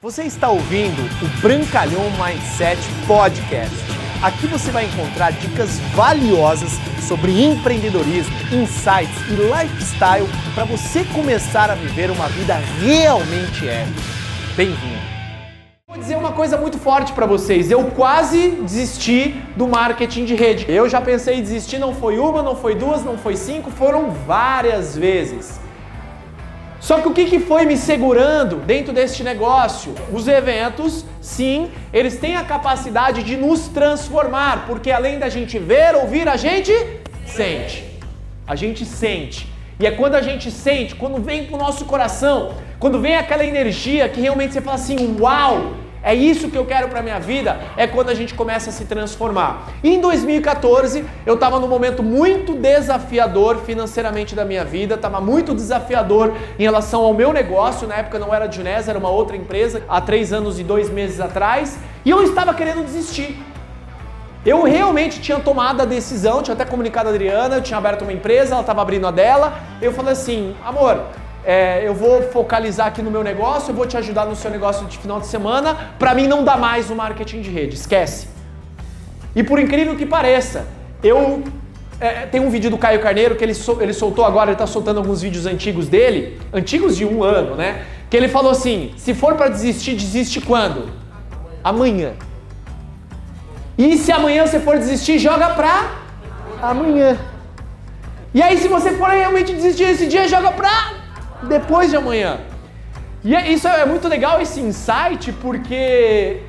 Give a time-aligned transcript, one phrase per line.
[0.00, 3.74] Você está ouvindo o Brancalhão Mindset Podcast.
[4.22, 11.74] Aqui você vai encontrar dicas valiosas sobre empreendedorismo, insights e lifestyle para você começar a
[11.74, 14.00] viver uma vida realmente épica.
[14.56, 15.02] Bem-vindo!
[15.88, 17.68] Vou dizer uma coisa muito forte para vocês.
[17.68, 20.64] Eu quase desisti do marketing de rede.
[20.68, 24.12] Eu já pensei em desistir, não foi uma, não foi duas, não foi cinco, foram
[24.12, 25.58] várias vezes.
[26.80, 29.94] Só que o que, que foi me segurando dentro deste negócio?
[30.12, 35.94] Os eventos, sim, eles têm a capacidade de nos transformar, porque além da gente ver,
[35.96, 36.72] ouvir, a gente
[37.26, 37.84] sente.
[38.46, 39.52] A gente sente.
[39.80, 44.08] E é quando a gente sente, quando vem pro nosso coração, quando vem aquela energia
[44.08, 45.74] que realmente você fala assim: uau!
[46.02, 48.84] É isso que eu quero para minha vida, é quando a gente começa a se
[48.84, 49.68] transformar.
[49.82, 56.32] Em 2014, eu estava num momento muito desafiador financeiramente da minha vida, estava muito desafiador
[56.58, 59.82] em relação ao meu negócio, na época não era a Junés, era uma outra empresa,
[59.88, 63.36] há três anos e dois meses atrás, e eu estava querendo desistir.
[64.46, 68.12] Eu realmente tinha tomado a decisão, tinha até comunicado a Adriana, eu tinha aberto uma
[68.12, 71.02] empresa, ela estava abrindo a dela, eu falei assim, amor,
[71.48, 74.86] é, eu vou focalizar aqui no meu negócio, eu vou te ajudar no seu negócio
[74.86, 78.28] de final de semana, para mim não dá mais o marketing de rede, esquece.
[79.34, 80.66] E por incrível que pareça,
[81.02, 81.42] eu
[81.98, 84.66] é, tem um vídeo do Caio Carneiro que ele, sol, ele soltou agora, ele está
[84.66, 87.86] soltando alguns vídeos antigos dele, antigos de um ano, né?
[88.10, 90.90] Que ele falou assim: se for para desistir, desiste quando?
[91.64, 92.12] Amanhã.
[93.78, 95.92] E se amanhã você for desistir, joga pra
[96.60, 97.16] amanhã.
[98.34, 100.97] E aí, se você for realmente desistir esse dia, joga pra
[101.42, 102.40] depois de amanhã.
[103.24, 106.42] E é, isso é muito legal esse insight, porque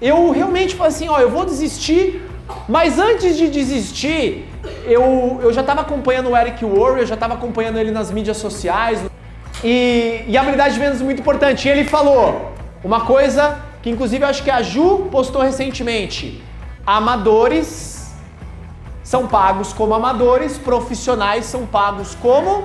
[0.00, 2.22] eu realmente falei assim, ó, eu vou desistir,
[2.68, 4.48] mas antes de desistir,
[4.84, 8.38] eu, eu já estava acompanhando o Eric Worre, eu já estava acompanhando ele nas mídias
[8.38, 9.00] sociais,
[9.62, 11.66] e, e a habilidade de vendas é muito importante.
[11.66, 16.42] E ele falou uma coisa que inclusive eu acho que a Ju postou recentemente.
[16.86, 18.10] Amadores
[19.02, 22.64] são pagos como amadores, profissionais são pagos como